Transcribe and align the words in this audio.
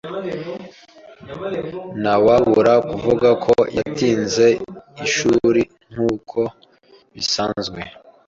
Ntawabura 2.01 2.73
kuvuga 2.89 3.29
ko 3.43 3.53
yatinze 3.77 4.47
ishuri 5.05 5.61
nkuko 5.91 6.39
bisanzwe. 7.13 7.79